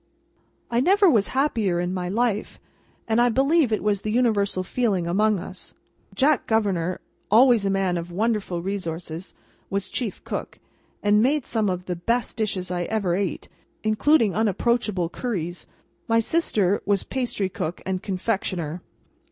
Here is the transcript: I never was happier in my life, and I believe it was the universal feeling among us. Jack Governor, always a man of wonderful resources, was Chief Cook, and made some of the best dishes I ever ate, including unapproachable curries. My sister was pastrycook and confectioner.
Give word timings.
I 0.71 0.79
never 0.79 1.07
was 1.07 1.27
happier 1.27 1.79
in 1.79 1.93
my 1.93 2.09
life, 2.09 2.59
and 3.07 3.21
I 3.21 3.29
believe 3.29 3.71
it 3.71 3.83
was 3.83 4.01
the 4.01 4.09
universal 4.11 4.63
feeling 4.63 5.05
among 5.05 5.39
us. 5.39 5.75
Jack 6.15 6.47
Governor, 6.47 6.99
always 7.29 7.67
a 7.67 7.69
man 7.69 7.99
of 7.99 8.11
wonderful 8.11 8.63
resources, 8.63 9.35
was 9.69 9.89
Chief 9.89 10.23
Cook, 10.23 10.57
and 11.03 11.21
made 11.21 11.45
some 11.45 11.69
of 11.69 11.85
the 11.85 11.95
best 11.95 12.35
dishes 12.35 12.71
I 12.71 12.85
ever 12.85 13.13
ate, 13.15 13.47
including 13.83 14.33
unapproachable 14.33 15.09
curries. 15.09 15.67
My 16.07 16.19
sister 16.19 16.81
was 16.83 17.03
pastrycook 17.03 17.83
and 17.85 18.01
confectioner. 18.01 18.81